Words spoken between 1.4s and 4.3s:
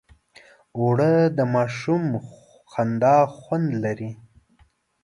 ماشوم خندا خوند لري